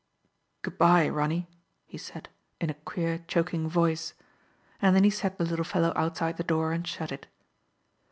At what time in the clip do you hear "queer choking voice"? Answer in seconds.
2.85-4.15